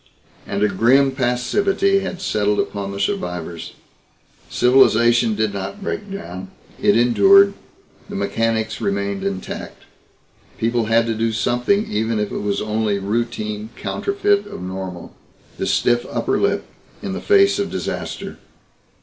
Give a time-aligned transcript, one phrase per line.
[0.47, 3.73] And a grim passivity had settled upon the survivors.
[4.49, 6.49] Civilization did not break down.
[6.81, 7.53] It endured.
[8.09, 9.83] The mechanics remained intact.
[10.57, 15.11] People had to do something even if it was only routine counterfeit of normal life
[15.59, 16.65] the stiff upper lip
[17.03, 18.39] in the face of disaster.